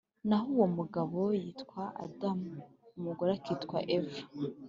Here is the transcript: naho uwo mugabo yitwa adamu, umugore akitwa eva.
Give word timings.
naho 0.27 0.45
uwo 0.55 0.67
mugabo 0.77 1.19
yitwa 1.41 1.83
adamu, 2.05 2.53
umugore 2.97 3.31
akitwa 3.37 3.77
eva. 3.97 4.19